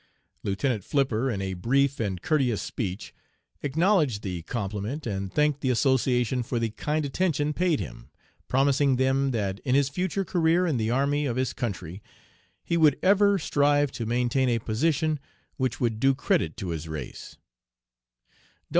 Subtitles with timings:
[0.41, 3.13] "Lieutenant Flipper, in a brief and courteous speech,
[3.61, 8.09] acknowledged the compliment, and thanked the association for the kind attention paid him,
[8.47, 12.01] promising them that in his future career in the army of his country
[12.63, 15.19] he would ever strive to maintain a position
[15.57, 17.37] which would do credit to his race.